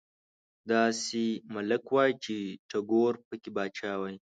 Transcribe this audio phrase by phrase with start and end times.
[0.71, 1.23] داسې
[1.53, 2.35] ملک وای چې
[2.69, 4.15] ټيګور پکې پاچا وای